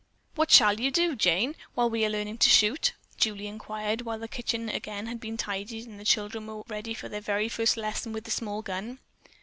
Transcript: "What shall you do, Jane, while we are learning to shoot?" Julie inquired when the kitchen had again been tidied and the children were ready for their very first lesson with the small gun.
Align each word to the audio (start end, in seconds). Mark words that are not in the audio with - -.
"What 0.33 0.49
shall 0.49 0.79
you 0.79 0.89
do, 0.89 1.15
Jane, 1.15 1.55
while 1.75 1.87
we 1.87 2.03
are 2.05 2.09
learning 2.09 2.39
to 2.39 2.49
shoot?" 2.49 2.93
Julie 3.17 3.45
inquired 3.45 4.01
when 4.01 4.19
the 4.19 4.27
kitchen 4.27 4.65
had 4.67 4.77
again 4.77 5.15
been 5.17 5.37
tidied 5.37 5.85
and 5.87 5.99
the 5.99 6.03
children 6.05 6.47
were 6.47 6.63
ready 6.67 6.95
for 6.95 7.07
their 7.07 7.21
very 7.21 7.47
first 7.47 7.77
lesson 7.77 8.11
with 8.11 8.23
the 8.23 8.31
small 8.31 8.63
gun. 8.63 8.97